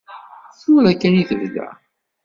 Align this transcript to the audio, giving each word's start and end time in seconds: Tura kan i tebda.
Tura 0.59 0.93
kan 1.01 1.13
i 1.21 1.23
tebda. 1.29 1.67